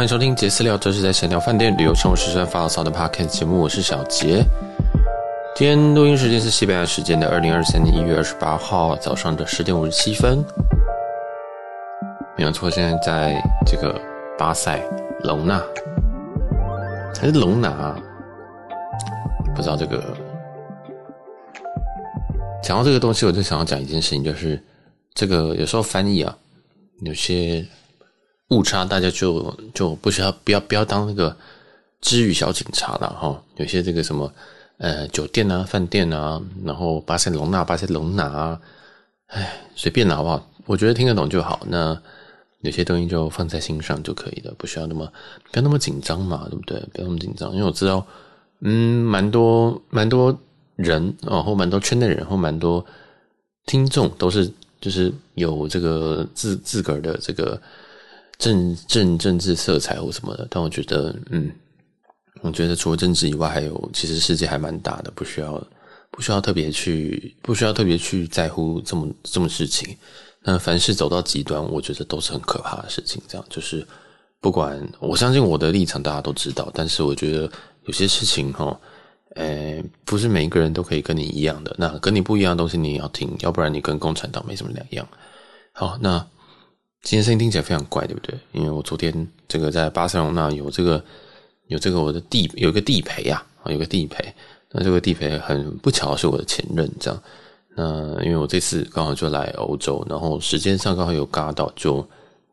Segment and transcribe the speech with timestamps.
[0.00, 3.60] 欢迎收听杰私聊，这是在闲聊饭店、旅游、生活、时尚发牢骚的 Podcast 节目。
[3.60, 4.42] 我是小杰。
[5.54, 10.42] 今天录音时间是西班牙时间的二零二三年一月二十八号早上的十点五十七分。
[12.34, 13.94] 没有错，现在在这个
[14.38, 14.82] 巴塞
[15.22, 15.62] 隆纳
[17.20, 17.94] 还是隆拿？
[19.54, 20.02] 不知道这个。
[22.62, 24.58] 讲到这个东西，我就想要讲一件事情，就是
[25.12, 26.34] 这个有时候翻译啊，
[27.00, 27.62] 有些。
[28.50, 31.36] 误差，大家就就不需要不要不要当那个
[32.00, 33.42] 知语小警察了哈。
[33.56, 34.32] 有些这个什么
[34.78, 38.60] 呃酒店啊、饭店啊，然后巴塞隆纳、巴塞隆拿啊，
[39.28, 40.44] 哎，随便拿好不好？
[40.66, 41.60] 我觉得听得懂就好。
[41.68, 41.96] 那
[42.62, 45.06] 有些东西就放在心上就可以了，不需要那么
[45.52, 46.76] 不要那么紧张嘛，对不对？
[46.92, 48.04] 不要那么紧张，因为我知道，
[48.62, 50.36] 嗯，蛮多蛮多
[50.74, 52.84] 人啊，或蛮多圈内人，或蛮多
[53.66, 57.60] 听众都是就是有这个自自个儿的这个。
[58.40, 61.52] 政政政治色彩或什么的，但我觉得，嗯，
[62.40, 65.62] 我觉得除了政治以外，还有其实世界还蛮大的，不需要
[66.10, 69.94] 不需要特别去不需要特别去在乎这么这么事情。
[70.42, 73.22] 那凡事走到极端，我觉得都是很可怕的事情。
[73.28, 73.86] 这样就是
[74.40, 77.40] 不管我相信我的立场，大家都知道，但是我觉得
[77.84, 78.80] 有些事情哈，
[79.36, 81.76] 诶，不是每一个人都可以跟你一样的。
[81.78, 85.06] 那跟你不一样的东西，你也要听，要不然你跟共产党没什么两样。
[85.72, 86.26] 好，那。
[87.02, 88.38] 今天声音听起来非常怪，对不对？
[88.52, 91.02] 因为我昨天这个在巴塞隆那有这个
[91.68, 94.32] 有这个我的地有一个地陪啊，有个地陪。
[94.72, 97.22] 那这个地陪很不巧是我的前任，这样。
[97.74, 102.06] 那因为我这次刚好就来欧洲，然后时间上刚好有嘎到，就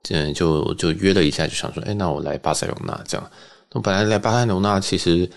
[0.09, 3.31] 嗯就就约了一下，就想说，哎，那我来巴塞隆那这样。
[3.71, 5.29] 那本来来巴塞隆那其实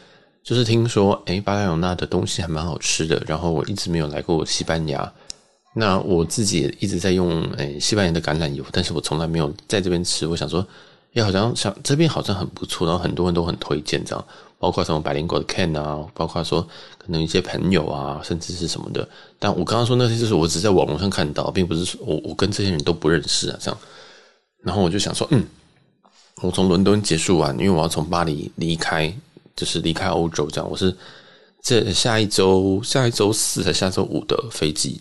[0.43, 5.13] 就是听说，哎，巴塞隆那的东西还蛮好吃的，然后我一直没有来过西班牙。
[5.75, 10.27] 那我自己一直在用诶、西班牙的橄榄油，但是我从来没有在这边吃。
[10.27, 10.61] 我想说，
[11.13, 14.25] 哎、欸，好像想这边好像很不错，然后很多人都很推荐这样，
[14.59, 16.61] 包括什么百灵果的 can 啊，包括说
[16.99, 19.09] 可能一些朋友啊，甚至是什么的。
[19.39, 23.81] 但我刚刚说那些就是我只在网络上看到，并不是我我跟这些人都不认识啊这样。
[24.65, 25.47] 然后我就想说，嗯，
[26.43, 29.13] 我从伦敦结束完，因为我要从巴黎离开，
[29.55, 30.69] 就是离开欧洲这样。
[30.69, 30.93] 我是
[31.63, 35.01] 这下一周下一周四还下周五的飞机。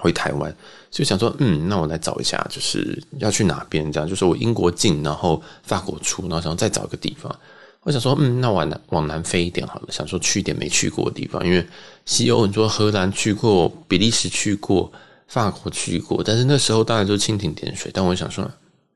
[0.00, 0.54] 回台湾，
[0.90, 3.92] 就想说，嗯，那我来找一下，就是要去哪边？
[3.92, 7.34] 这样，就是我英国进，然后法国出，然后想再找一个地方。
[7.82, 11.66] 我想说，嗯，那往南往南飞一点好了，想说去一点没去过的地方，因为
[12.06, 14.90] 西欧，你说荷兰去过，比利时去过，
[15.28, 17.90] 法国去过，但是那时候当然就蜻蜓点水。
[17.94, 18.50] 但我想说，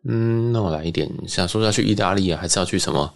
[0.05, 3.13] 嗯，那我来一点，想说要去意大利啊，还是要去什么？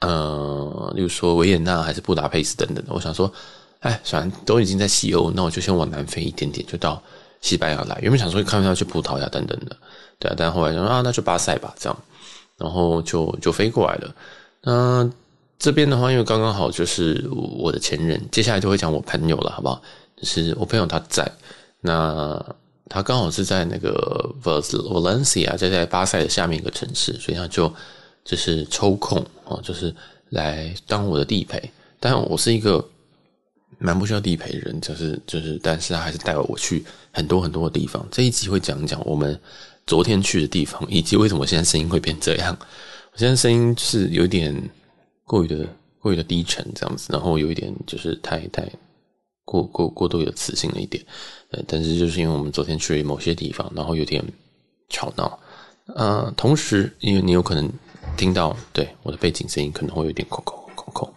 [0.00, 2.92] 呃，例如说维也纳还是布达佩斯等等的。
[2.94, 3.30] 我想说。
[3.80, 7.02] 哎，反正都已经在西欧，那我就先往南飞一点点，就到
[7.40, 7.98] 西班牙来。
[8.02, 9.74] 原本想说看要去葡萄牙等等的，
[10.18, 11.98] 对啊，但后来想说啊，那就巴塞吧，这样，
[12.58, 14.14] 然后就就飞过来了。
[14.62, 15.10] 那
[15.58, 19.80] 这边的话，因为刚刚好就是我的前任，接下来就会讲我朋友了，好不好？
[20.14, 21.26] 就是我朋友他在，
[21.80, 22.38] 那
[22.86, 27.72] 他刚好是在那个 Valencia，就在巴塞的下面一个城市，所以他就
[28.26, 29.94] 就是抽空哦，就是
[30.28, 31.70] 来当我的地陪。
[31.98, 32.86] 但我是一个。
[33.80, 38.06] 蛮不需要地陪人，就是就是，但是他还是带我去很多很多的地方。
[38.10, 39.38] 这一集会讲讲我们
[39.86, 42.56] 昨天去的地方，以及为什么现在声音会变这样。
[43.12, 44.54] 我现在声音是有点
[45.24, 45.66] 过于的
[45.98, 48.70] 过于的低沉这样子，然后有一点就是太太
[49.46, 51.02] 过过过度有磁性了一点。
[51.50, 54.22] 呃，但是就是因为我们昨天去了某些地方，然后有点
[54.90, 55.40] 吵闹。
[55.94, 57.68] 呃，同时因为你有可能
[58.16, 61.14] 听到对我的背景声音可能会有点空空空空。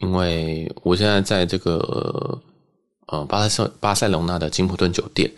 [0.00, 2.38] 因为我现在在这个
[3.06, 5.30] 呃巴塞巴塞隆纳的金普顿酒店，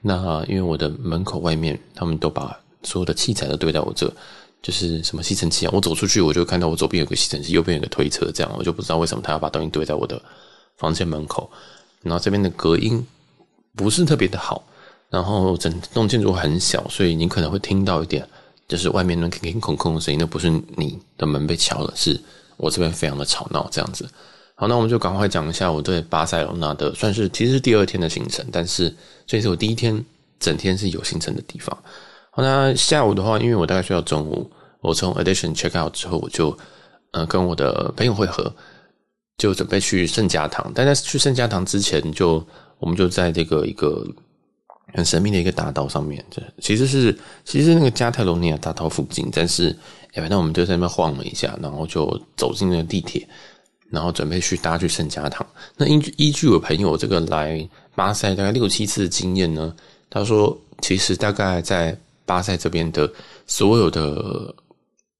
[0.00, 4.10] 那因为我的门口外面，他们都把所有的器材都堆在我这，
[4.62, 10.20] 就是什么吸尘器啊，我走出去我就看到我左边有个吸尘器，右边有个推车，这样我就不知道为什么他要把东西堆在我的
[10.76, 11.50] 房间门口。
[12.02, 13.06] 然后这边的隔音
[13.74, 14.64] 不是特别的好，
[15.10, 18.26] 然后整栋建筑很小，所以你可能会听到一点，
[18.66, 22.18] 就是外面那空空空空的声音，那不是你的门被敲了，是。
[22.56, 24.08] 我这边非常的吵闹，这样子。
[24.54, 28.94] 好，那我们就赶快讲一下我对巴塞罗那的，算是其实是第二天的行程，但是
[29.26, 30.02] 这是我第一天
[30.40, 31.76] 整天是有行程的地方。
[32.30, 34.50] 好，那下午的话，因为我大概睡到中午，
[34.80, 36.56] 我从 Edition check out 之后，我就
[37.10, 38.50] 呃跟我的朋友会合，
[39.36, 40.72] 就准备去圣家堂。
[40.74, 42.42] 但在去圣家堂之前，就
[42.78, 44.06] 我们就在这个一个
[44.96, 49.76] 很神秘的一个大道上面，这其实是其实那个加泰罗尼亚大道附近，但是。
[50.16, 53.28] 反正我们就在那边晃了一下，然后就走进了地铁，
[53.90, 55.46] 然后准备去搭去圣家堂。
[55.76, 59.76] 那依据依据我朋友这个来巴塞大概六七次的经验呢，
[60.08, 61.94] 他说其实大概在
[62.24, 63.12] 巴塞这边的
[63.46, 64.54] 所有的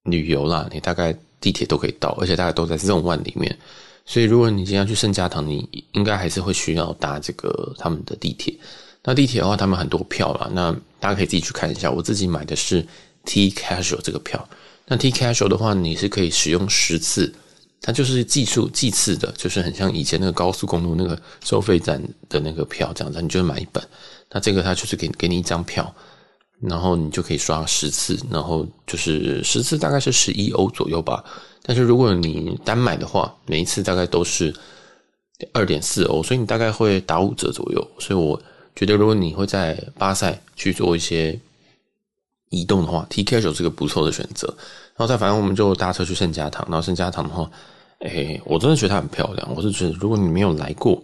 [0.05, 3.55] 旅游啦，你大概地铁都可以到，而且大概都在这种万里面。
[4.03, 8.51] 所以如果你今天要去圣家堂，你应该还是会需要搭这个他们的地铁。
[9.07, 10.69] 那地铁的话，他们很多票啦，那
[10.99, 11.89] 大家可以自己去看一下。
[11.89, 12.85] 我自己买的是
[13.23, 14.45] T Casual 这个票。
[14.85, 17.33] 那 T Casual 的话，你是可以使用十次，
[17.81, 23.81] 它就是计数计次的，就是很像以前那个高速公路那个收费站的那个票这样子，你就买一本。
[24.29, 25.95] 那这个它就是给给你一张票，
[26.59, 31.23] 然后你就可以刷十次，然后就是十次大概是十一欧左右吧。
[31.63, 34.53] 但是如果你单买的话，每一次大概都是
[35.53, 37.87] 二点四欧，所以你大概会打五折左右。
[37.99, 38.37] 所以我
[38.77, 41.37] 觉得，如果你会在巴塞去做一些
[42.49, 44.47] 移动的话，T Casual 是个不错的选择。
[44.95, 46.65] 然后再反正我们就搭车去圣家堂。
[46.69, 47.49] 然后圣家堂的话，
[47.99, 49.55] 诶，我真的觉得它很漂亮。
[49.55, 51.03] 我是觉得，如果你没有来过，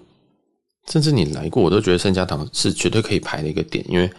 [0.88, 3.84] 甚至你来过，我都觉得圣家堂是绝对可以排的一个点。
[3.90, 4.10] 因为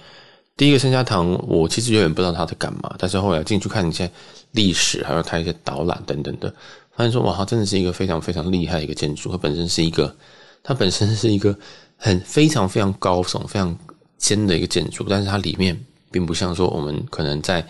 [0.57, 4.09] 第一个圣家堂，我其实有点不知道它在干嘛，但是后来进去看一下。
[4.55, 6.49] 历史，还有它一些导览等等的，
[6.93, 9.29] 发现说哇，它真的是一个非常非常厉害的一个建筑。
[9.29, 10.15] 它本身是一个，
[10.63, 11.53] 它本身是一个
[11.97, 13.77] 很非常非常高耸、非常
[14.19, 15.79] 尖的一个建筑，但是它里面
[16.11, 17.67] 并不像说我们可能在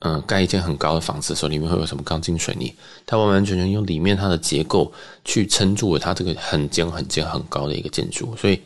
[0.00, 2.72] 嗯、盖一间很高的房子的时候，里面会有什么钢筋水泥，
[3.06, 4.92] 它完完全全用里面它的结构
[5.24, 8.36] 去撑住了它这个很尖、很尖、很高的一个建筑。
[8.36, 8.60] 所以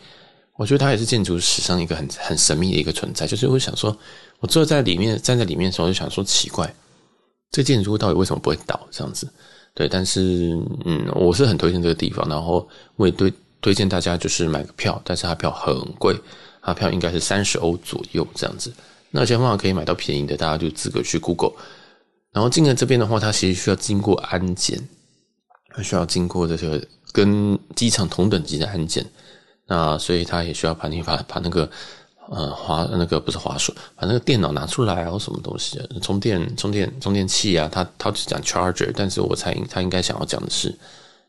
[0.56, 3.28] 我觉得它也是建筑史上一个很很神秘的一个存在。
[3.28, 3.96] 就是我想说，
[4.40, 6.74] 我坐在里面站在里面的时候，就想说奇怪。
[7.52, 8.78] 这建筑物到底为什么不会倒？
[8.90, 9.26] 这样子，
[9.72, 16.14] 对，但是嗯，我是很推荐这个地方，然后我也对推荐大家就是买个票，但是它票很贵，
[16.62, 18.72] 它票应该是三十欧左右这样子。
[19.10, 21.52] 那有方法可以买到便宜的，大家就自个去 Google。
[22.32, 24.88] 然后进了这边的话，它其实需要经过安检，
[25.74, 29.04] 它需要经过这个跟机场同等级的安检，
[29.66, 31.70] 那所以它也需要把你把把那个。
[32.32, 40.72] 呃，滑那个不是滑鼠，把那个电脑拿出来啊，或什么东西，充电、充电、充电器啊，他他只讲 charger，但是我猜他应该想要讲的是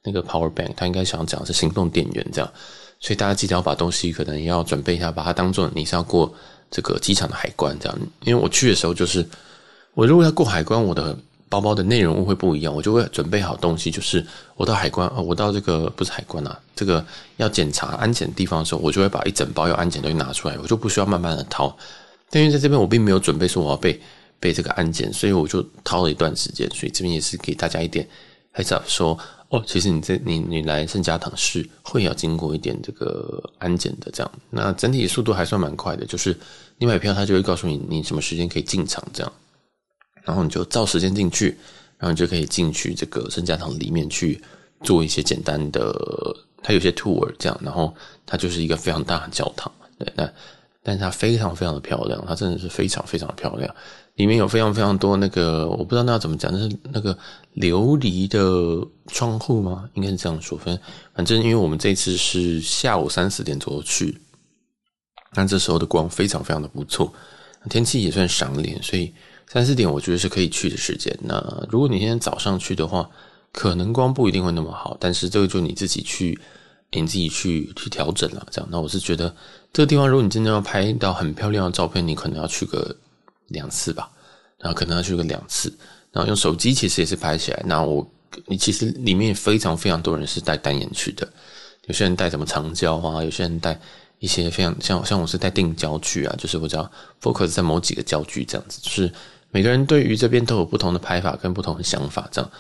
[0.04, 2.52] 那个 power bank，他应该想要讲的是行动电源这样，
[3.00, 6.34] 所以大家记得要把东西可能要准备一下，把它当做你是要过
[6.70, 9.28] 这个机场的海关这样，因为我去的时候就是
[9.94, 11.18] 我如果要过海关，我的。
[11.52, 13.92] 包包的内容物会不一样，我就会准备好东西。
[13.92, 14.26] 就是
[14.56, 17.06] 我到海关，我到这个不是海关啊，这个
[17.36, 21.78] 要检查安检地方的时候，我就会把一整包要安检东西拿出来，我就不需要慢慢的掏。
[22.30, 24.00] 但因为在这边我并没有准备说我要被
[24.40, 26.70] 被这个安检，所以我就掏了一段时间。
[26.70, 28.08] 所以这边也是给大家一点
[28.54, 29.18] heads up 说
[29.50, 34.32] 哦，其实你这你你来圣家堂是会要经过一点这个安检的这样。
[34.50, 36.38] 那整体速度还算蛮快的，就是
[36.78, 39.34] 你买票他就会告诉你你什么时间可以进场这样。
[40.24, 41.58] 然后你就照时间进去，
[41.98, 44.40] 然后你就可以进去这个圣家堂里面去
[44.84, 45.92] 做一些简单的，
[46.62, 47.94] 它有些 tour 这样，然后
[48.26, 50.32] 它就是一个非常大的教堂，对，那
[50.84, 53.76] 但是它非常非常的漂亮，它真的是非常非常的漂亮，
[54.16, 57.18] 里面有非常非常多那个我不知道那要怎么讲，那是那个
[57.56, 59.90] 琉璃的窗户吗？
[59.94, 64.22] 应该是这样说，反正反正因为我们这次是下午三四点左右去，
[65.36, 67.12] 那这时候的光非常非常的不错，
[67.70, 69.14] 天气也算赏脸，所以。
[69.48, 71.14] 三四点我觉得是可以去的时间。
[71.22, 71.36] 那
[71.70, 73.10] 如果你今天早上去的话，
[73.52, 74.96] 可能光不一定会那么好。
[74.98, 76.40] 但是这个就你自己去，
[76.92, 78.48] 你自己去去调整了。
[78.50, 79.36] 这样，那我是觉得
[79.74, 82.96] 这个地方，如果你真的要拍到很漂亮的照片，你可能要去个
[83.52, 84.10] 两次吧。
[84.58, 85.72] 然后可能要去个两次，
[86.12, 87.64] 然后用手机其实也是拍起来。
[87.66, 88.08] 那我
[88.48, 91.28] 你其实里面非常非常多人是带单眼去的，
[91.88, 93.80] 有些人带什么长焦啊，有些人带。
[94.20, 99.12] 一些非常像像我是带定焦距啊，就是我只要 focus 在某几个焦距这样子，就是
[99.50, 102.52] 每个人对于这边都有不同的拍法跟不同的想法这样。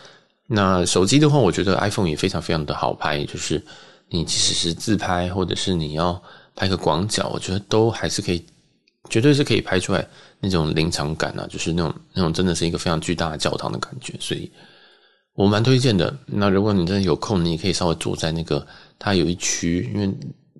[0.48, 3.63] 那手机的话，我觉得 iPhone 也非常非常的好拍，就是
[4.10, 6.19] 你即使是自拍或者是你要
[6.55, 8.43] 拍个广角，我觉得都还是可以，
[9.07, 10.07] 绝对是可以拍出来
[10.41, 14.51] 那种临场感啊，就是那种那种真的是一个非常巨大的教堂的感觉，所以
[15.36, 16.13] 我蛮推荐的。
[16.25, 18.67] 那如果你真的有空，你也可以稍微坐在那个
[19.00, 20.13] 它有一区，因为。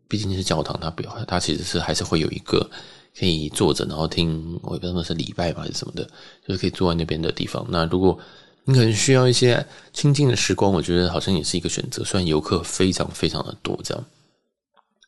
[0.07, 2.69] 毕竟是教堂，它表它其实是还是会有一个
[3.17, 6.03] 可以坐着，然后听我也不知道是礼拜吧还是什么的，
[6.45, 7.65] 就是可以坐在那边的地方。
[7.69, 8.19] 那如果
[8.65, 12.03] 你可能需要一些清静的时光，我觉得好像也是一个选择。
[12.03, 14.05] 虽然游客非常非常的多，这样。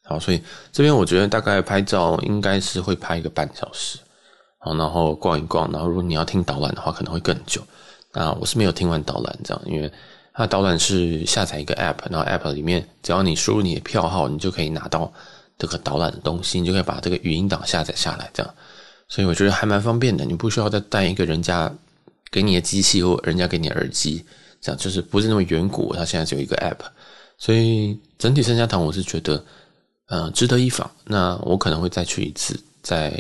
[0.06, 4.00] 好，所以这边我觉得大概拍照应该是会拍一个半小时，
[4.64, 7.62] 好，然后逛一逛，然后如果你要听导览的话，可能会更久。
[8.14, 9.92] 那我是没有听完导览这样，因为。
[10.36, 15.14] 它导览是下载一个 app，然后 app 里面只要你输入你的票号，你就可以拿到
[15.60, 18.52] 这个导览的东西，你就可以把这个语音档下载下来，这样，
[19.08, 20.26] 所以我觉得还蛮方便的。
[20.26, 21.72] 你不需要再带一个人家
[22.32, 24.26] 给你的机器或人家给你的耳机，
[24.60, 25.94] 这样就是不是那么远古。
[25.94, 26.80] 它现在只有一个 app，
[27.38, 29.46] 所以整体三家堂我是觉得，
[30.08, 30.90] 呃，值得一访。
[31.06, 33.12] 那我可能会再去一次，再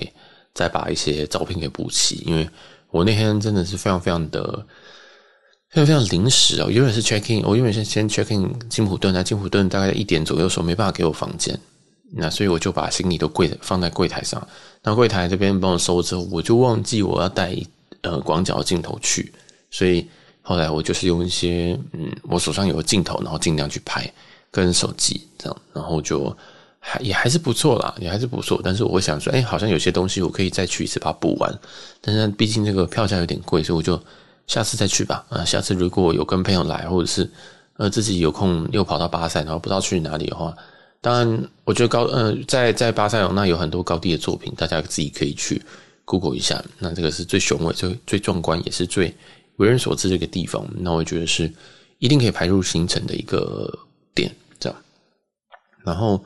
[0.53, 2.49] 再把一些照片给补齐，因为
[2.91, 4.65] 我那天真的是非常非常的。
[5.69, 6.69] 非常非常临时哦。
[6.69, 11.59] 原本是 check in，我原本是先 check in 金普顿，那金普顿大概在一点左右的时候没办法给我房间，
[12.11, 14.47] 那所以我就把行李都柜放在柜台上。
[14.83, 17.57] 那柜台这边帮我收之后，我就忘记我要带
[18.01, 19.33] 呃广角镜头去，
[19.71, 20.07] 所以
[20.43, 24.07] 后来我就是用一些嗯，我手上有个镜头，然后尽量去拍，
[24.51, 26.37] 跟手机这样，然后就。
[26.85, 28.59] 还也还是不错啦，也还是不错。
[28.61, 31.59] 但是我想说，哎、好像有些东西我可以再去一次把它补完。
[32.01, 33.97] 但是毕竟这个票价有点贵，所以我就
[34.47, 35.25] 下次再去吧。
[35.29, 37.31] 啊，下次如果有跟朋友来，或者是
[37.77, 40.53] 呃自己有空又跑到巴塞，然后不知道去哪里的话，
[40.99, 45.63] 当然我觉得高呃在在巴塞罗那有很多高地的作品，大家自己可以去
[46.03, 46.61] Google 一下。
[46.79, 49.15] 那这个是最雄伟、最最壮观，也是最
[49.55, 50.67] 为人所知的一个地方。
[50.75, 51.49] 那我觉得是
[51.99, 53.71] 一定可以排入行程的一个
[54.13, 54.77] 点，这样。
[55.85, 56.21] 然后。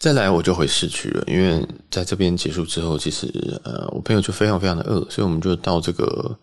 [0.00, 3.30] 再来我就回市区了，因为在这边结束之后，其实
[3.62, 6.34] 呃，我朋友就非常非常的饿，所以我们就到这个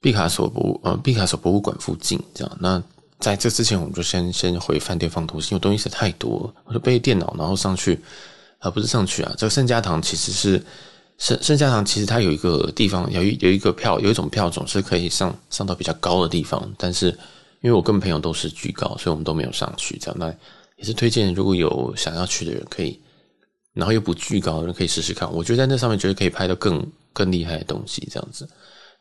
[0.00, 2.58] 毕卡索博呃毕卡索博物馆附近这样。
[2.60, 2.82] 那
[3.20, 8.00] 在这之前，我们就先先回饭店放东西，因为东西实在太多了，我就背电脑，然后上去
[8.58, 10.60] 啊、不是上去啊，这个圣家堂其实是
[11.18, 17.16] 圣圣家堂，其实它有一个地方有一有一个票，有一种票种是可以上上到比较高的地方，但是
[17.60, 20.16] 因为我跟朋友都是居高，所以我们都没有上去这样。
[20.18, 20.34] 那
[20.82, 22.98] 也是推荐，如果有想要去的人可以，
[23.72, 25.32] 然后又不巨高的人可以试试看。
[25.32, 28.48] 我觉得在那上面绝对可以拍到更更厉害的东西，这样子。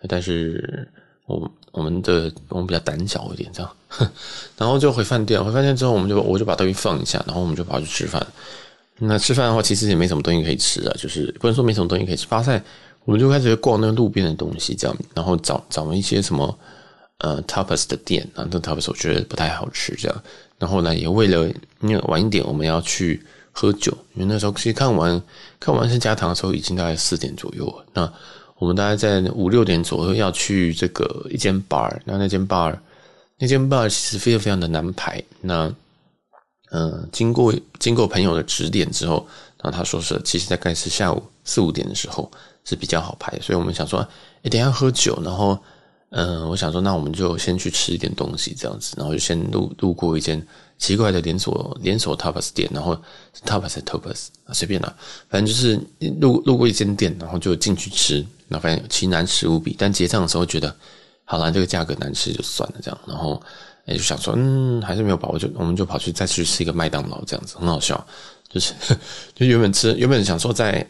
[0.07, 0.87] 但是
[1.25, 3.75] 我我们的我们比较胆小一点，这样。
[4.57, 8.25] 然后就回饭店，回饭店之后，我们就我就把东西放一下，然后我们就跑去吃饭。
[8.99, 12.27] 那吃饭的话，其实也没什么东西可以吃啊，就是不能说没什么东西可以吃。
[12.27, 12.61] 巴塞，
[13.05, 16.59] 我们就开始逛那个路边的东西，这样，然后找找了一些什么
[17.17, 20.23] 呃 tapas 的店啊，那 tapas 我觉得不太好吃，这样。
[20.61, 21.49] 然后呢，也为了
[21.79, 23.19] 因为晚一点我们要去
[23.51, 25.19] 喝酒，因为那时候其实看完
[25.59, 27.83] 看完圣家堂的时候已经大概四点左右了。
[27.93, 28.13] 那
[28.59, 32.77] 我们大概在五六点左右要去这个一间 bar，那那间 bar
[33.39, 35.19] 那间 bar 其实非常非常的难排。
[35.41, 35.65] 那
[36.69, 39.27] 嗯、呃，经过经过朋友的指点之后，
[39.63, 42.31] 然后他说是其实大概是下午四五点的时候
[42.65, 44.07] 是比较好排，所以我们想说，
[44.43, 45.57] 诶，等一下喝酒，然后。
[46.13, 50.45] 嗯，我想说，那我们就先去吃一点东西，这样子，然后就先路路过一间
[50.77, 52.93] 奇怪的连锁连锁 tapas 店，然后
[53.45, 54.93] tapas tapas，随便啦，
[55.29, 55.79] 反正就是
[56.19, 58.17] 路路过一间店，然后就进去吃，
[58.49, 60.75] 然后发现奇难吃无比，但结账的时候觉得，
[61.23, 63.41] 好啦，这个价格难吃就算了，这样，然后
[63.85, 68.05] 也就想说，嗯，还是没有把握，就我们就跑去再去吃一个麦当劳，这样子很好笑，
[68.49, 68.73] 就是
[69.33, 70.85] 就原本吃原本想说在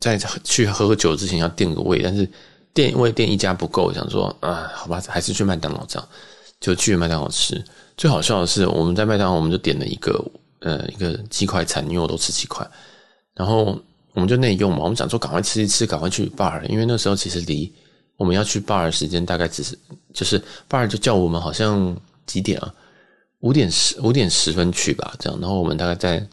[0.00, 2.28] 在去喝酒之前要垫个胃，但是。
[2.76, 6.06] 店因为店一家不够，想说啊，好吧，还是去麦当劳这样，
[6.60, 7.64] 就去麦当劳吃。
[7.96, 10.22] 最好笑的是，我们在麦当劳，我们就点了一个
[10.60, 12.68] 呃一个鸡块餐，因为我都吃鸡块，
[13.34, 13.80] 然后
[14.12, 17.72] 我们就内用嘛，我们想说赶快吃一吃，赶快去 bar，因为那时候其实离
[18.18, 19.78] 我们要去 bar 的时间大概只是
[20.12, 22.74] 就是 bar 就叫我们好像几点啊？
[23.40, 26.28] 五点十五点十分去吧，这样，然后我们大概在。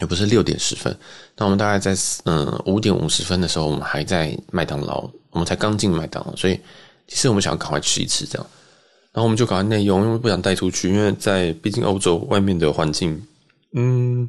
[0.00, 0.96] 也不是六点十分，
[1.36, 6.58] 那我们大概在嗯五点五十分的时候，我们还在麦当劳，我们才刚进麦当劳，所以
[7.06, 8.46] 其实我们想要赶快吃一吃这样，
[9.12, 13.20] 然后我们就赶快内用，因为不想带出去，因为在毕竟欧洲外面的环境，
[13.74, 14.28] 嗯，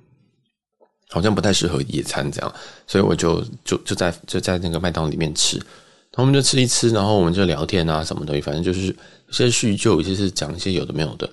[1.09, 2.55] 好像不太适合野餐这样，
[2.87, 11.29] 所以我就就就在就在那个麦当劳里面吃，然后我们就吃一吃，然后我们就聊天啊什么东西，反正就是有些叙旧，有些是讲一些有的没有的，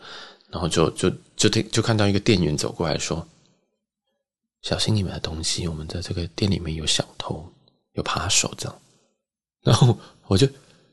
[0.51, 3.27] 然后就就就听就看到一个店员走过来说。
[4.67, 7.49] 小心你们的东西，我们在这个店里面有小偷，
[7.93, 8.77] 有扒手这样。
[9.63, 9.97] 然后
[10.27, 10.45] 我就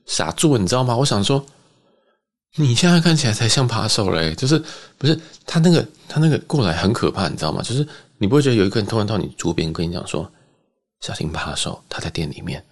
[0.05, 0.95] 傻住了，你知道吗？
[0.95, 1.43] 我想说，
[2.55, 4.63] 你现在看起来才像扒手嘞，就是
[4.99, 7.63] 不是他那个他那个过来很可怕，你知道吗？
[7.63, 7.87] 就是
[8.19, 10.31] 你不会觉得有一个人突然到你桌边跟你讲说，
[11.01, 12.63] 小心扒手，他在店里面。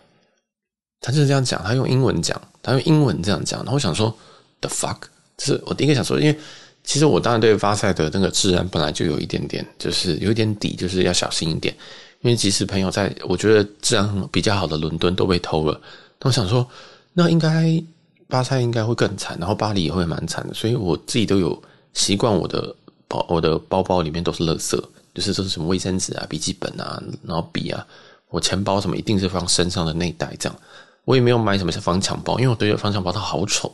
[1.00, 3.62] 他就是这样讲，他用英文讲，他用英文这样讲。
[3.62, 4.16] 然后我想说
[4.60, 5.00] ，the fuck，
[5.36, 6.40] 就是我第一个想说，因为。
[6.84, 11.76] 其实我当然对巴塞的那个治安本来就有一点点，就是有一点底，就是要小心一点。
[12.22, 15.80] 因为即使朋友在我觉得治安比较好的伦敦都被偷了，
[16.20, 16.68] 那我想说，
[17.14, 17.82] 那应该
[18.28, 20.54] 巴塞应该会更惨，然后巴黎也会蛮惨的。
[20.54, 21.60] 所以我自己都有
[21.94, 22.76] 习惯，我的
[23.08, 24.80] 包我的包包里面都是垃圾，
[25.16, 27.86] 就是都是什么卫生纸啊、笔记本啊、然后笔啊，
[28.30, 30.60] 我钱包什么一定是放身上的内袋这样。
[31.06, 33.72] 我也没有买什么防抢包，因为我觉得防抢包它好丑。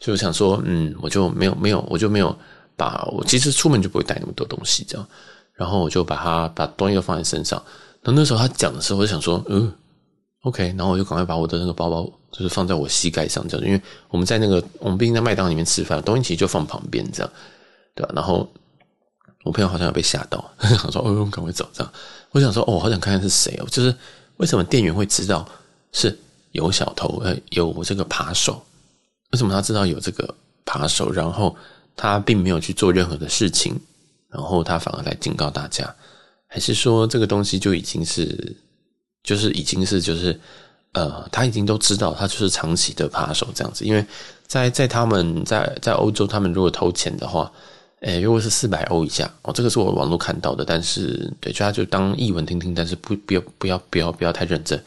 [0.00, 2.34] 就想说，嗯，我就没有没有，我就没有
[2.74, 5.06] 把我其实出门就不会带那么多东西，这样，
[5.54, 7.62] 然后我就把它把东西都放在身上。
[8.02, 9.70] 然后那时候他讲的时候，我就想说，嗯
[10.44, 17.30] ，OK，然后我就赶快把我的那个包包就是放在我膝盖上，这样，因为我们在那个我们毕竟在麦当里面吃饭，东西其实就放旁边这样，
[17.94, 18.12] 对吧？
[18.14, 18.50] 然后
[19.44, 21.92] 我朋友好像有被吓到， 想说，哦，赶快走这样。
[22.30, 23.94] 我想说，哦，好想看看是谁哦，就是
[24.38, 25.46] 为什么店员会知道
[25.92, 26.18] 是
[26.52, 28.64] 有小偷，呃，有这个扒手。
[29.32, 30.34] 为什么他知道有这个
[30.64, 31.54] 扒手，然后
[31.96, 33.78] 他并没有去做任何的事情，
[34.28, 35.94] 然后他反而来警告大家？
[36.46, 38.56] 还是说这个东西就已经是，
[39.22, 40.38] 就是已经是就是
[40.92, 43.84] 呃，他已经都知道他就是长期的扒手这样子？
[43.84, 44.04] 因为
[44.48, 47.52] 在在他们在在欧洲，他们如果偷钱的话，
[48.00, 54.82] 诶，如果是四百欧以下哦，这个是我网络看到的，但是对，就他就当译文听听，但是不不要不要不要不要太认真。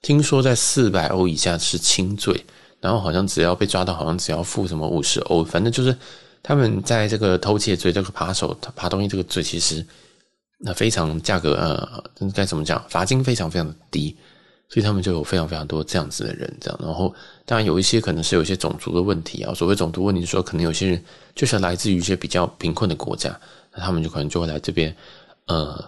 [0.00, 2.42] 听说在四百欧以下是轻罪。
[2.84, 5.96] 然后好像只要被抓到，好像只要付什么五十欧，反正就是
[6.42, 9.82] 他们在这个偷窃罪、这个扒手、扒东西这个罪，其实
[10.58, 12.84] 那非常价格呃，该怎么讲？
[12.90, 14.14] 罚金非常非常的低，
[14.68, 16.78] 所以他们就有非常非常多这样子的人，这样。
[16.82, 17.14] 然后
[17.46, 21.02] 当然有一些可能是有一些种族的问题啊，所谓种族问题说，可能有些人
[21.34, 23.34] 就是来自于一些比较贫困的国家，
[23.72, 24.94] 那他们就可能就会来这边
[25.46, 25.82] 呃，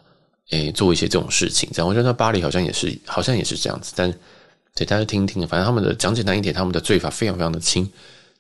[0.53, 1.69] 诶做一些这种事情。
[1.75, 4.11] 这样，我觉得巴黎好像也是，好像也是这样子，但。
[4.77, 7.91] 对，大家听听，反正他们的讲简单一点，他们的罪法非常非常的轻，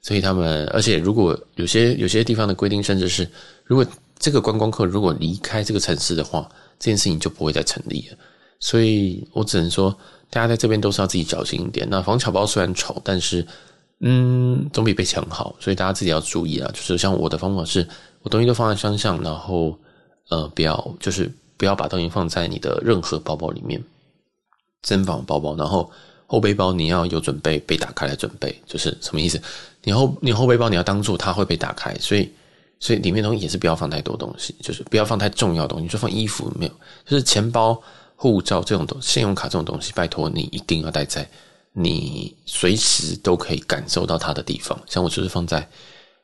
[0.02, 3.26] 所以他们，而且如果有些有些地方的规定，甚至是
[3.64, 3.87] 如果
[4.19, 6.47] 这个观光客如果离开这个城市的话，
[6.78, 8.19] 这件事情就不会再成立了。
[8.61, 9.97] 所以我只能说，
[10.28, 11.88] 大家在这边都是要自己小心一点。
[11.90, 13.47] 那防抢包虽然丑，但是
[14.00, 16.71] 嗯，总比被抢好，所以大家自己要注意啊。
[16.75, 17.88] 就是像我的方法是，
[18.21, 19.75] 我东西都放在箱上，然后
[20.28, 23.83] 呃，不要就是不要把东西放在你的任何包包里面，
[24.83, 25.90] 珍宝包包，然后。
[26.26, 29.40] 后背包你要有准备被打开来准备，就是什么意思？
[29.85, 32.28] 你后你后背包你要当做它会被打开，所以
[32.80, 35.85] 所以里面东西也是不要放太多东西，就是不要放太重要的东西。
[35.85, 36.73] 你说放衣服没有？
[37.06, 37.80] 就是钱包、
[38.16, 41.28] 护照这种东，信用卡这种东西，拜托你一定要带在
[41.73, 44.76] 你随时都可以感受到它的地方。
[44.87, 45.64] 像我就是放在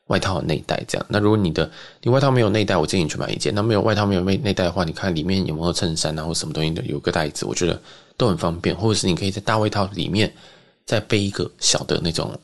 [0.07, 1.05] 外套内袋这样。
[1.07, 3.55] 那如果你的你外套没有内袋，我建议你去买一件。
[3.55, 7.81] 那没有外套没有内内袋的话，你看里面有没有衬衫啊或什么东西的，有个袋子，我觉得。
[8.17, 10.33] 都很方便，或者是你可以在大外套里面
[10.85, 12.37] 再背一个小的那种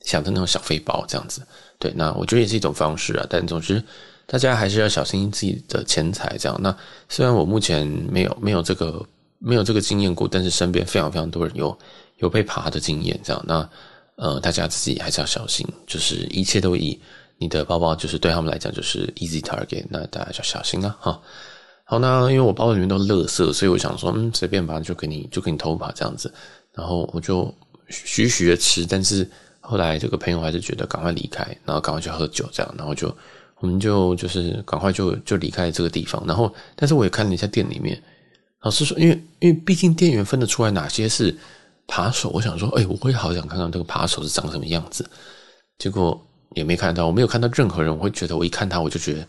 [0.00, 1.40] 小的那种小背包，这样子。
[1.78, 3.26] 对，那我觉得也是一种方式啊。
[3.28, 3.82] 但总之，
[4.26, 6.36] 大家还是要小心自己的钱财。
[6.38, 6.74] 这样，那
[7.08, 9.04] 虽然我目前没有没有这个
[9.38, 11.76] 没有这个经验过，但是身边非常非常多人有
[12.18, 13.18] 有被扒的经验。
[13.24, 13.68] 这样，那
[14.16, 16.98] 呃，大家自己还是要小心，就是一切都以
[17.38, 19.84] 你的包包，就是对他们来讲就是 easy target。
[19.90, 21.20] 那大家就小心啊，哈。
[21.86, 26.32] 好，那因为我包里面都是垃圾，所以我想说，嗯，随便吧，就给你，就给你偷吧，这样子。
[26.72, 27.54] 然后我就
[27.90, 29.28] 徐徐的吃，但是
[29.60, 33.14] 后来这个朋友还是觉得赶快离开，然后赶快去喝酒，这样，然后就
[33.60, 36.22] 我们就就是赶快就就离开这个地方。
[36.26, 38.02] 然后，但是我也看了一下店里面，
[38.62, 41.36] 老实说，因为因为毕竟店员分得出来哪些是
[41.86, 45.06] 扒手，我想说，哎，我会好想看看这个扒手是长什么样子。
[45.76, 46.18] 结果
[46.54, 49.28] 也没看到，我没有看到任何人，我会觉得我一看他，我就觉得。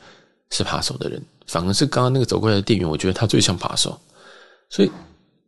[0.52, 3.99] 是扒手的人，反而是刚刚那个走过来的店员，我觉得他最像扒手，
[4.69, 4.91] 所以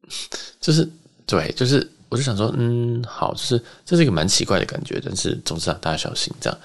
[0.62, 0.88] 就是
[1.26, 6.60] 对，就是我就想说，嗯，好，就是这是一个蛮奇怪的感觉，但是总之啊，大家小心这样。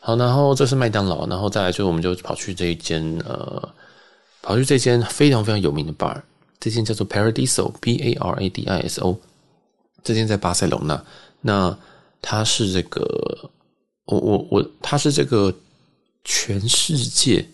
[0.00, 3.68] 好，然后这是麦当劳，然后再来就我们就跑去这一间呃，
[4.42, 6.20] 跑去这间非常非常有名的 bar，
[6.58, 9.18] 这间叫做 Paradiso，P A R A D I S O，
[10.02, 11.02] 这间在巴塞隆纳，
[11.40, 11.78] 那
[12.20, 13.50] 它是这个，
[14.06, 15.54] 我我我，它是这个
[16.24, 17.46] 全世界。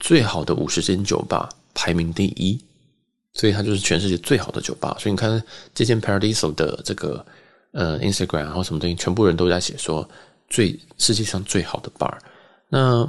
[0.00, 2.58] 最好的五十间酒吧排名第一，
[3.34, 4.96] 所以它就是全世界最好的酒吧。
[4.98, 5.40] 所以你看
[5.72, 7.24] 这间 Paradiso 的这个
[7.72, 10.08] 呃 Instagram，然后什么东西，全部人都在写说
[10.48, 12.12] 最世界上最好的 bar。
[12.68, 13.08] 那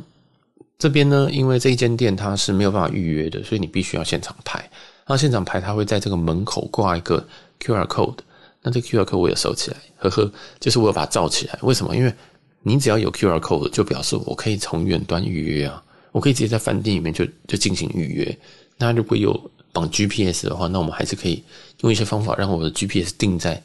[0.77, 4.69] 这边呢，因为这一间店它是没有办法预约的，所以你必须要现场排。
[5.07, 7.25] 那现场排，它会在这个门口挂一个
[7.59, 8.17] QR code。
[8.61, 11.57] 那这 QR code 我也收起来，呵呵，就是我有把它罩起来。
[11.61, 11.95] 为什么？
[11.95, 12.13] 因为
[12.61, 15.83] 你只要有 QR code，就表示我可以从远端预约啊。
[16.11, 18.37] 我可以直接在饭店里面就就进行预约。
[18.77, 21.43] 那如果有绑 GPS 的话，那我们还是可以
[21.81, 23.61] 用一些方法让我的 GPS 定在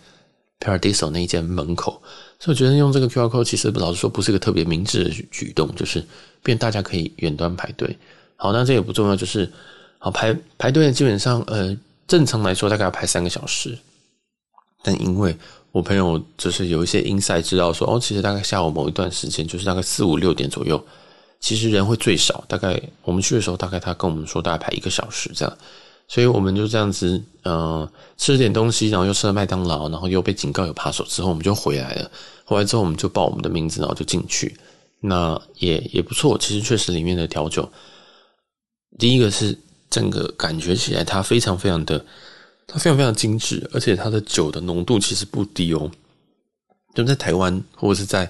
[0.60, 2.00] Paradiso 那一间门口。
[2.38, 6.04] 所以我觉得用这个 QR code 其实老实说不是一个特别明智的举动，就是
[6.42, 7.96] 变大家可以远端排队。
[8.36, 9.50] 好，那这也不重要，就是
[9.98, 13.76] 好排排队基本上呃正常来说大概要排三个小时，
[14.82, 15.34] 但因为
[15.72, 20.80] 我朋友就是有一些 insight 知道说哦，其实大概下午某一段时间就是大概四五六点左右。
[21.38, 25.58] 其实人会最少，大概我们去的时候，大概他跟我们说大概排一个小时这样，
[26.08, 32.10] 所以我们就这样子，呃，吃了点东西，然后又吃了麦当劳，然后又被警告有扒手之后，我们就回来了。
[32.44, 34.56] 回来之后，我们就报我们的名字，然后就进去。
[35.00, 37.68] 那也也不错，其实确实里面的调酒，
[38.98, 39.56] 第一个是
[39.90, 42.04] 整个感觉起来它非常非常的，
[42.66, 45.90] 它非常非常精致，而且它的酒的浓度其实不低哦。
[46.94, 48.28] 就在台湾或者是在。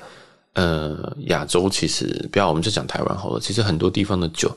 [0.57, 3.39] 呃，亚洲其实不要，我们就讲台湾好了。
[3.39, 4.51] 其实很多地方的酒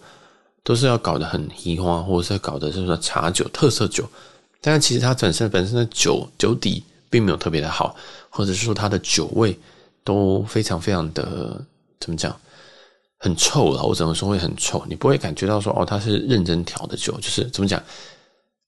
[0.63, 4.07] 都是要搞得很移花，或者是搞的就是说茶酒、特色酒。
[4.61, 7.93] 但是其实它本身本身的酒酒底并没有特别的好，
[8.29, 9.59] 或者是说它的酒味
[10.05, 11.61] 都非常非常的
[11.99, 12.33] 怎么讲，
[13.17, 13.83] 很臭了。
[13.83, 14.81] 我只能说会很臭？
[14.87, 17.83] 你不会感觉到说哦，它是认真调的酒，就是怎么讲？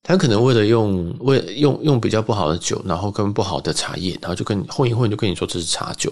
[0.04, 6.12] 他可能为了用为用用比较不好的酒，然后跟不好的茶叶，然后就跟你混一混，就跟你说这是茶酒。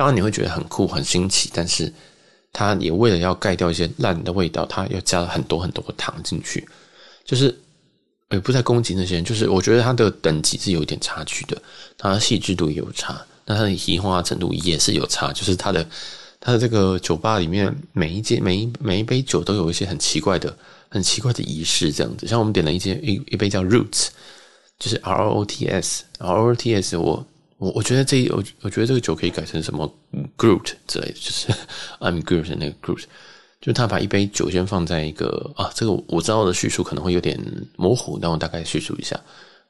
[0.00, 1.92] 当然你会觉得很酷很新奇，但是
[2.54, 6.66] 他也为了要盖掉一些烂的味道，他又加了很多很多的糖进去。
[7.22, 7.54] 就是
[8.30, 11.60] 也不再攻击那些人，就是我觉得它的等级是有点差距的，
[11.98, 15.30] 它的细致度也有差，那它的移化程度也是有差。
[15.34, 15.86] 就是它的
[16.40, 20.56] 它的这个酒吧里面每一间每一每一杯酒都有一些很奇怪的。
[20.92, 24.08] 很奇怪的仪式，这样子，像我们点了一件一一杯叫 Roots，
[24.76, 27.24] 就是 R O T S，R O T S，我
[27.60, 29.86] 我我觉得这我我觉得这个酒可以改成什么
[30.38, 31.52] Groot 之类的，就是
[32.00, 33.04] I'm Groot 的那个 Groot，
[33.60, 37.38] 就他把一杯酒先放在一个啊，这个我知道的叙述可能会有点
[37.76, 39.20] 模糊，但我大概叙述一下，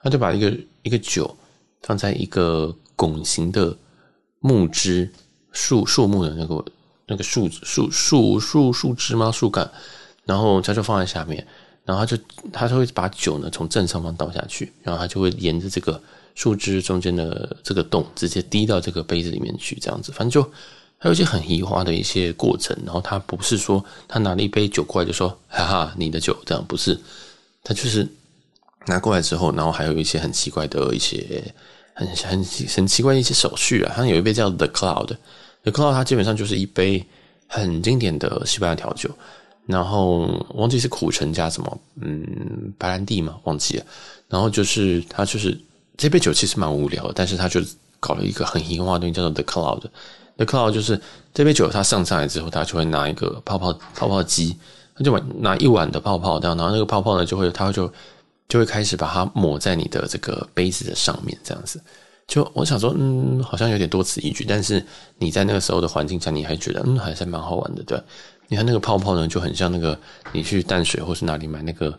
[0.00, 1.36] 他就把一个一个酒
[1.82, 3.76] 放在一个拱形的
[4.38, 5.10] 木枝
[5.50, 6.64] 树树木的那个
[7.08, 9.32] 那个树树树树树枝吗？
[9.32, 9.68] 树干。
[10.26, 11.44] 然后他就放在下面，
[11.84, 12.22] 然后他就
[12.52, 16.00] 他就会把酒呢从正上方倒下去，然后他就会沿着这个
[16.40, 20.42] 树枝中间的这个洞直接滴到这个杯子里面去，这样子，反正就
[20.96, 22.74] 还有一些很移花的一些过程。
[22.82, 26.98] 然后他不是说他拿了一杯酒过来就说哈哈你的酒这样，不是，
[27.62, 28.08] 他就是
[28.86, 31.44] 拿过来之后，然后还有一些很奇怪的一些
[31.92, 32.42] 很很
[32.74, 33.92] 很奇怪的一些手续啊。
[33.94, 37.04] 他有一杯叫 The Cloud，The Cloud 它基本上就是一杯
[37.48, 39.10] 很经典的西班牙调酒。
[39.66, 43.84] 然后忘记是苦橙加什么，嗯，白兰地嘛，忘记了。
[44.26, 45.56] 然后就是他就是
[46.00, 47.60] 这杯酒其实蛮无聊的，但是他就
[48.00, 49.82] 搞了一个很异化的东西，叫做 The Cloud。
[50.38, 50.98] The Cloud 就是
[51.34, 54.56] 这杯酒，它上上来之后，他就会拿一个泡泡泡泡机，
[54.96, 57.92] 他就拿一碗的泡泡，这样，然后那个泡泡呢，就会他就
[58.48, 61.78] 就会开始把它抹在你的这个杯子的上面，这样子。
[62.26, 64.82] 就我想说，嗯，好像有点多此一举，但是
[65.18, 68.02] 你在那个时候的环境下，你还觉得，嗯，还是蛮好玩的，对。
[68.48, 69.98] 你看那个泡泡呢，就很像那个
[70.32, 71.96] 你去淡水或是哪里买那个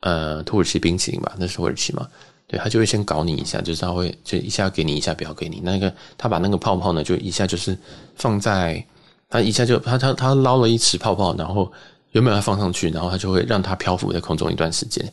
[0.00, 1.34] 呃土耳其冰淇淋吧？
[1.38, 2.06] 那是土耳其嘛？
[2.48, 5.60] 对，他就会先搞你一下，就是他会就一下给你，一下不要给你。
[5.62, 7.78] 那个他把那个泡泡呢，就一下就是
[8.16, 8.84] 放在
[9.28, 11.70] 他一下就他他他捞了一池泡泡，然后
[12.12, 15.04] 原本要放上去，然后他就会让它漂浮在空中一段时间，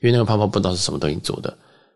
[0.00, 1.52] 因为那个泡泡不知道是什么东西做的，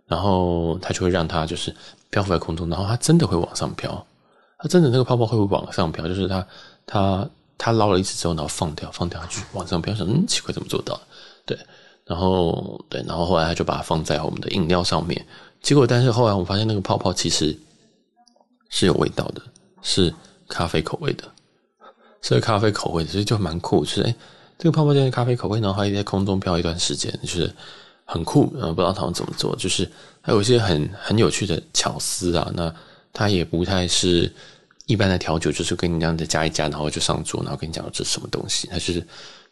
[0.06, 1.74] 然后他就会让它就是
[2.11, 4.06] 漂浮在空中，然后它真的会往上飘，
[4.59, 6.46] 它真的那个泡泡会往上飘，就是它
[6.87, 7.28] 它。
[7.59, 9.94] 他捞了一次之后，然后放掉，放掉下去，往上飘。
[9.94, 11.00] 想，嗯，奇怪，怎么做到的？
[11.46, 11.59] 对，
[12.07, 15.27] 然后对，然后后来他就把它放在我们的饮料上面。
[15.61, 17.55] 结果，但是后来我发现那个泡泡其实
[18.69, 19.42] 是有味道的，
[19.83, 20.14] 是
[20.49, 21.25] 咖啡口味的，
[22.23, 23.85] 是咖啡口味的，所以就蛮酷。
[23.85, 24.14] 就是哎，
[24.59, 27.53] 这个泡泡就是咖啡口味，然后它在空中飘一段时间，就是
[28.05, 28.53] 很酷。
[28.55, 29.90] 嗯，不知道他们怎么做，就是
[30.21, 32.51] 还有一些很很有趣的巧思啊。
[32.55, 32.73] 那
[33.12, 34.33] 它也不太是。
[34.88, 38.69] 一般的调酒就是跟你这样子加一加，然后就上桌，然后跟你讲这是什么东西。
[38.69, 39.05] 它就是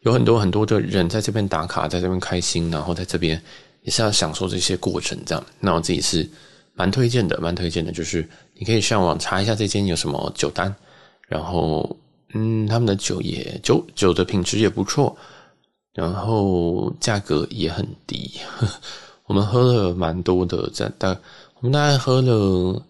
[0.05, 3.41] 有很多很多的人在这边打卡，在这边开心，然后在这边
[3.83, 5.19] 也是要享受这些过程。
[5.27, 6.29] 这样，那我自己是
[6.75, 7.93] 蛮推荐的，蛮推荐的。
[7.93, 10.75] 就是你可以上网查一下这间有什么酒单，
[11.27, 11.97] 然后
[12.33, 15.17] 嗯，他们的酒也酒酒的品质也不错，
[15.93, 18.33] 然后价格也很低。
[19.27, 21.09] 我们喝了蛮多的，在大
[21.57, 22.83] 我们大概喝了。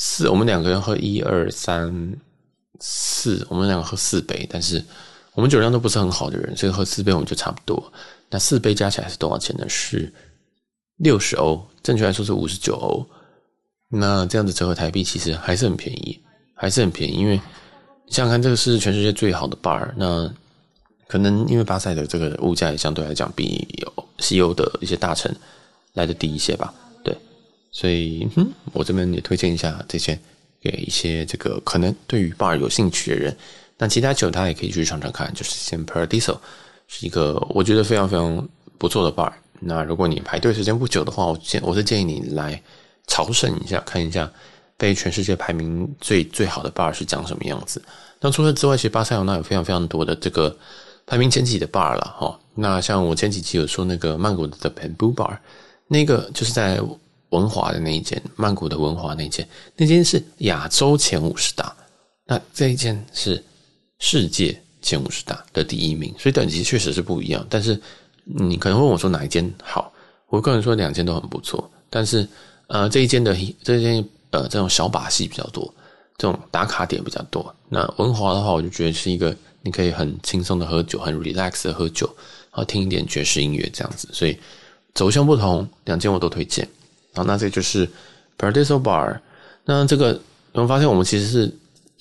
[0.00, 2.16] 四，我们两个人喝一二三
[2.78, 4.80] 四，我们两个喝四杯，但是
[5.38, 7.92] 我们酒量都不是很好的人，所以喝四杯我们就差不多。
[8.28, 9.64] 那四杯加起来是多少钱呢？
[9.68, 10.12] 是
[10.96, 13.06] 六十欧，正确来说是五十九欧。
[13.88, 16.20] 那这样子折合台币其实还是很便宜，
[16.54, 17.14] 还是很便宜。
[17.20, 17.36] 因为
[18.08, 20.28] 想想看，这个是全世界最好的 bar，那
[21.06, 23.64] 可能因为巴塞的这个物价也相对来讲比
[24.18, 25.32] 西欧的一些大城
[25.92, 26.74] 来得低一些吧。
[27.04, 27.16] 对
[27.70, 28.28] 所以，
[28.72, 30.18] 我这边也推荐一下这些，
[30.60, 33.36] 给一些这个可能对于 bar 有兴趣的人。
[33.78, 35.32] 那其他酒，他也可以去尝尝看。
[35.32, 36.36] 就是像 Paradiso
[36.86, 39.32] 是一个我觉得非常非常不错的 bar。
[39.60, 42.60] 那如果你排队时间不久的话，我建我是建议你来
[43.06, 44.30] 朝圣一下，看一下
[44.76, 47.82] 被全世界排名最最好的 bar 是长什么样子。
[48.20, 50.56] 那除此之外，其实巴塞罗那有非常非常多的这个
[51.06, 52.38] 排名前几的 bar 了哈。
[52.54, 55.38] 那像我前几期有说那个曼谷的 The Bamboo Bar，
[55.86, 56.80] 那个就是在。
[57.30, 61.76] 文华的那一间，曼谷的文华那间，那间是亚洲前五十大，
[62.24, 63.44] 那这一间是
[63.98, 67.44] 世界前五十大的第一名，所以等级确实是不一样。
[67.50, 67.78] 但是
[68.24, 69.92] 你可能问我说哪一间好，
[70.28, 71.70] 我个人说两间都很不错。
[71.90, 72.26] 但是
[72.66, 75.72] 呃，这一间的这一间呃这种小把戏比较多，
[76.16, 77.54] 这种打卡点比较多。
[77.68, 82.06] 那文华的话，我就觉得是一个你可以很轻松的喝酒，很 relax 的喝酒，
[82.50, 84.08] 然后听一点爵士音乐这样子。
[84.12, 84.38] 所以
[84.94, 86.68] 走向不同，两间我都推荐。
[87.14, 87.88] 好，那这就是
[88.38, 89.18] Paradiso Bar。
[89.64, 90.20] 那这个
[90.52, 91.50] 我们发现，我们其实是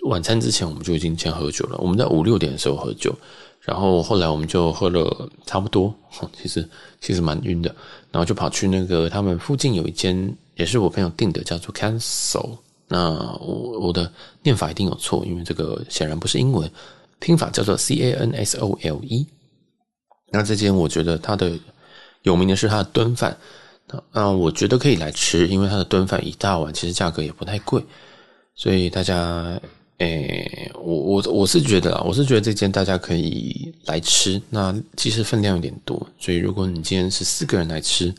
[0.07, 1.77] 晚餐之前我们就已经先喝酒了。
[1.79, 3.13] 我们在五六点的时候喝酒，
[3.61, 5.93] 然后后来我们就喝了差不多，
[6.41, 6.67] 其实
[6.99, 7.69] 其实蛮晕的，
[8.11, 12.57] 然后就跑去那个他们附近有一间也是我朋友订的，叫做 Cancel。
[12.87, 14.11] 那我我的
[14.43, 16.71] 念法一定有错，因为这个显然不是英文，
[17.19, 19.27] 拼法叫做 C A N S O L E。
[20.31, 21.51] 那这间我觉得它的
[22.21, 23.37] 有名的是它的炖饭，
[24.13, 27.83] 那我觉得可以来吃，因为它的炖饭一大碗其实价格也不太贵，
[28.55, 29.59] 所以大家，
[29.97, 34.41] 诶，我我我是觉得啊，我是觉得这间大家可以来吃。
[34.49, 38.13] 那其实分量有点多，所以如果你今天是四个人来吃。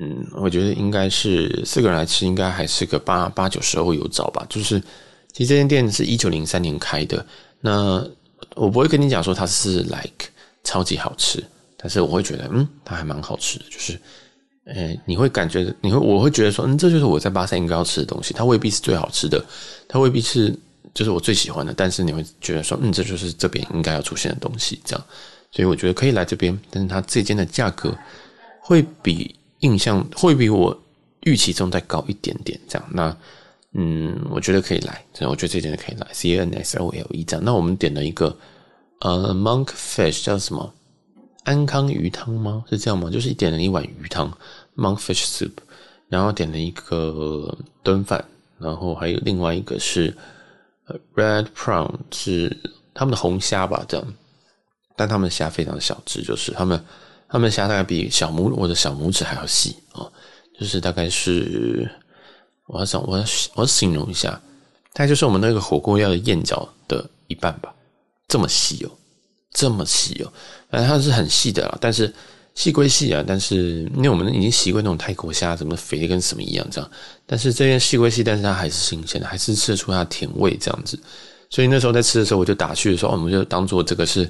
[0.00, 4.44] 嗯，我觉得应该是四个人来吃，应该还是个八八九十欧有找吧。
[4.48, 4.80] 就是，
[5.32, 7.24] 其实这间店是一九零三年开的。
[7.60, 8.04] 那
[8.56, 10.26] 我不会跟你讲说它是 like
[10.64, 11.40] 超级好吃，
[11.76, 13.64] 但是我会觉得，嗯，它还蛮好吃的。
[13.70, 13.96] 就是，
[14.64, 18.34] 呃，你会感觉，你会，我会觉得说，嗯，这就是我在巴塞应该要吃的东西。
[18.34, 19.40] 它未必是最好吃的，
[19.86, 20.52] 它未必是
[20.96, 24.80] 就是我最喜欢的，但是你会觉得说，嗯，这就是这边应该要出现的东西。
[24.84, 25.06] 这样，
[25.52, 27.96] 所以我觉得可以来这边，但是它这间的价格
[28.60, 29.36] 会比。
[29.60, 30.78] 印象会比我
[31.20, 32.88] 预期中再高一点点，这样。
[32.92, 33.16] 那
[33.72, 36.06] 嗯，我觉得可以来，我觉得这件可以来。
[36.12, 37.42] C N S O L E 这样。
[37.42, 38.36] 那我们点了一个
[39.00, 40.70] 呃，Monk Fish 叫什么？
[41.44, 42.62] 安康鱼汤吗？
[42.68, 43.10] 是这样吗？
[43.10, 44.30] 就是点了一碗鱼汤
[44.76, 45.52] ，Monk Fish Soup，
[46.10, 48.22] 然后点了一个炖饭，
[48.58, 50.14] 然后还有另外一个是
[51.14, 52.56] Red Prawn，是
[52.94, 53.84] 他们的红虾吧？
[53.88, 54.14] 这样。
[54.96, 56.84] 但他们的虾非常小只，就是他们。
[57.28, 60.06] 他们虾大概比小拇我的小拇指还要细啊，
[60.56, 61.90] 就是大概是
[62.68, 64.30] 我要想我要我要形容一下，
[64.92, 67.74] 大概就是我们那个火锅料的燕饺的一半吧，
[68.28, 68.90] 这么细哦，
[69.50, 70.32] 这么细哦，
[70.70, 72.14] 反正它是很细的啦，但是
[72.56, 76.90] 细归细啊，但是因为我们已经习惯那种泰国虾，怎么肥的跟什么一样这样，
[77.24, 80.98] 但是这边细归细，但是它还是新鲜的，还是吃得出它甜味这样子，
[81.50, 84.28] 所以那时候在吃的时候，我就打趣的时候，我们就当做这个是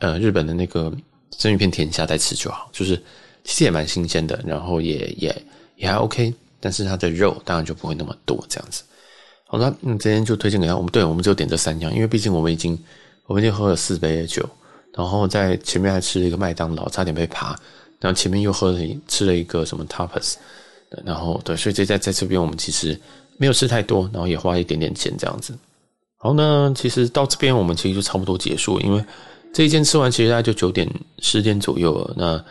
[0.00, 0.92] 呃日本的那个。
[1.38, 3.00] 生鱼片甜虾在吃就好，就是
[3.44, 5.42] 其实也蛮新鲜的，然后也也
[5.76, 8.82] 也还 OK，但是它的肉当然就不会那么多这样子。
[9.46, 10.76] 好了，那今天就推荐给他。
[10.76, 12.78] 我们对，我们就点这三样，因为毕竟我们已经
[13.26, 14.46] 我们已经喝了四杯酒，
[14.94, 17.56] 然后在前面还吃了一个麦当劳，差点被扒，
[17.98, 20.34] 然后前面又喝了吃了一个什么 tapas，
[21.04, 22.98] 然后对，所以这在在这边我们其实
[23.36, 25.56] 没有吃太多，然后也花一点点钱这样子。
[26.18, 29.04] 好，那其实到这边我们其实就差不多结束，因为。
[29.52, 32.14] 这一间吃完，其实大概就九点十点左右了。
[32.16, 32.44] 那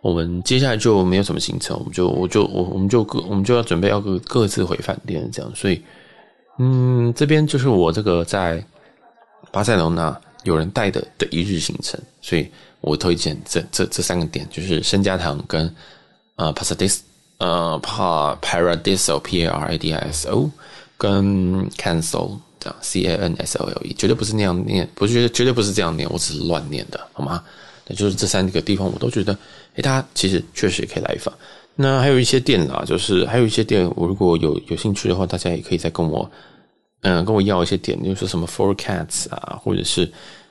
[0.00, 5.48] 我们接下来就没有什么行程，我们就我就我我们就各我们就要准备要各各自回饭店这样。
[5.54, 5.80] 所以，
[6.58, 8.60] 嗯，这边就是我这个在
[9.52, 10.10] 巴塞罗那
[10.44, 12.00] 有人带的的一日行程。
[12.20, 12.48] 所以
[12.80, 15.74] 我推荐这这这三个点，就是圣家堂跟
[16.36, 16.98] 呃 Pasadis
[17.38, 20.50] 呃帕 Paradiso P A R A D I S O
[20.96, 22.38] 跟 Cancel。
[22.62, 27.42] 这样，C A N S O L E 绝对不是那样念，不是绝对绝对不是这样念，我只是乱念的，好吗？
[27.86, 29.32] 那就是这三个地方，我都觉得，
[29.76, 31.32] 诶，大家其实确实也可以来一访。
[31.74, 36.30] 那还有一些店啦，就是还有一些店，我如果有有兴趣的话，大家也可以再跟我，
[37.02, 40.10] 嗯、跟我要一些点，比如说什么 Four Cats 啊，或者是，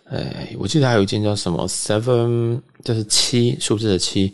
[0.10, 4.34] 诶，我记得还有一间叫什么 Seven，就是七数字的七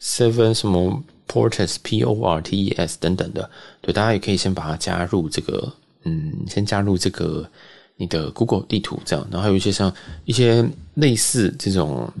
[0.00, 3.50] ，Seven 什么 Portes P O R T E S 等等的，
[3.80, 5.72] 对，大家也可以先把它加入这个。
[6.06, 7.48] 嗯，先加入这个
[7.96, 9.90] 你的 Google 地图，这样，然后还有一些像
[10.26, 12.12] 一些类似这种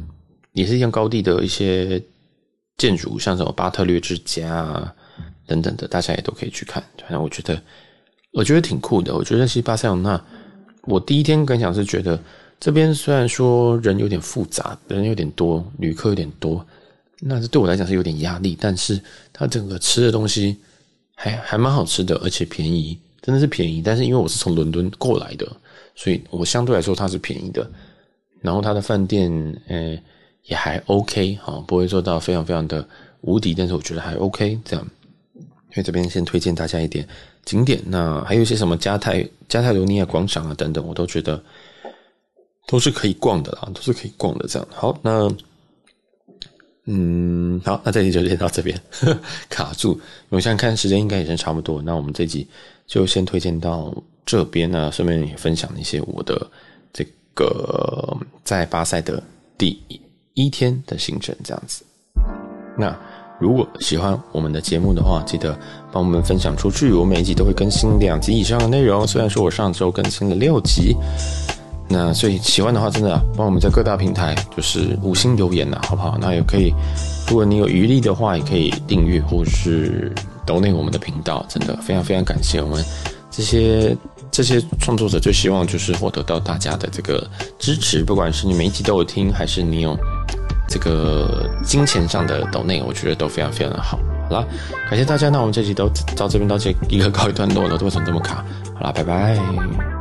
[0.54, 2.02] 也是一样高地的一些
[2.78, 4.94] 建筑，像什么巴特略之家啊
[5.46, 6.82] 等等的，大家也都可以去看。
[6.98, 7.62] 反正我觉得，
[8.34, 9.14] 我觉得挺酷的。
[9.14, 10.20] 我觉得其实巴塞罗那，
[10.82, 12.18] 我第一天感想是觉得
[12.58, 16.64] 这边虽然说人有点复杂，人有点多，旅客有点多，
[17.20, 19.00] 那是对我来讲是有点压力，但是
[19.32, 20.56] 它整个吃的东西
[21.14, 22.98] 还还蛮好吃的，而且便宜。
[23.22, 25.50] 真的是便宜，但是因为我是从伦敦过来的，
[25.94, 27.66] 所以我相对来说它是便宜的。
[28.42, 29.32] 然后它的饭店，
[29.66, 29.98] 呃，
[30.44, 32.86] 也还 OK 哈，不会做到非常非常的
[33.22, 34.86] 无敌，但是我觉得还 OK 这样。
[35.72, 37.08] 所以这边先推荐大家一点
[37.44, 41.42] 景点，那还有一些什么加泰加泰罗尼亚广场啊等等，我都觉得
[42.66, 44.68] 都是可以逛的啦，都是可以逛的这样。
[44.70, 45.30] 好，那。
[46.86, 49.98] 嗯，好，那这集就先到这边，呵， 卡住。
[50.28, 52.46] 我现在看时间应该也是差不多，那我们这集
[52.86, 53.90] 就先推荐到
[54.26, 56.46] 这边呢，顺便也分享一些我的
[56.92, 57.02] 这
[57.32, 59.22] 个在巴塞的
[59.56, 59.82] 第
[60.34, 61.82] 一天的行程，这样子。
[62.76, 62.94] 那
[63.44, 65.54] 如果喜欢我们的节目的话，记得
[65.92, 66.94] 帮我们分享出去。
[66.94, 70.96] 我每一集都会更新两集以上的内容，虽然说我上周更新了六集。
[71.90, 76.16] 那所以喜欢的话，真的，帮我们在各大平台就是五星留言呐，好不好？
[76.18, 76.72] 那也可以，
[77.28, 80.10] 如果你有余力的话，也可以订阅或是
[80.46, 82.82] donate 我们的频道，真的非常非常感谢我们
[83.30, 83.94] 这些
[84.30, 87.28] 这些创作者最希望就是获得到大家的这个
[87.58, 89.94] 支持，不管是你每一集都有听，还是你有
[90.74, 93.96] 这个金钱上的抖内，我觉得都非常非常的好。
[94.28, 94.44] 好啦，
[94.90, 98.44] 感谢大家，那我们这集都到这边到这一个告一段落了，为什么这么卡？
[98.74, 99.93] 好啦，拜拜。